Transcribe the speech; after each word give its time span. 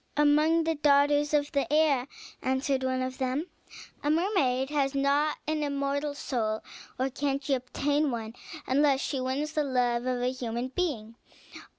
"Among 0.17 0.63
the 0.63 0.73
daughters 0.73 1.31
of 1.31 1.51
the 1.51 1.71
air," 1.71 2.07
answered 2.41 2.81
one 2.83 3.03
of 3.03 3.19
them. 3.19 3.45
"A 4.03 4.09
mermaid 4.09 4.71
has 4.71 4.95
not 4.95 5.37
an 5.45 5.61
immortal 5.61 6.15
soul, 6.15 6.63
nor 6.97 7.11
can 7.11 7.39
she 7.39 7.53
obtain 7.53 8.09
one 8.09 8.33
unless 8.65 8.99
she 8.99 9.21
wins 9.21 9.51
the 9.53 9.63
love 9.63 10.07
of 10.07 10.23
a 10.23 10.31
human 10.31 10.69
being. 10.69 11.17